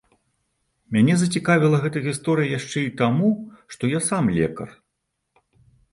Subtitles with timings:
[0.95, 3.29] Мяне зацікавіла гэта гісторыя яшчэ і таму,
[3.75, 4.69] што я сам лекар.